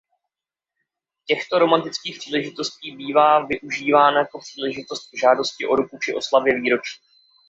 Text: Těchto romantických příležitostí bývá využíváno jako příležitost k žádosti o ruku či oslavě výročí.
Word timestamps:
Těchto 1.25 1.59
romantických 1.59 2.17
příležitostí 2.19 2.95
bývá 2.95 3.45
využíváno 3.45 4.17
jako 4.17 4.39
příležitost 4.39 5.09
k 5.09 5.19
žádosti 5.21 5.67
o 5.67 5.75
ruku 5.75 5.97
či 5.99 6.13
oslavě 6.13 6.61
výročí. 6.61 7.01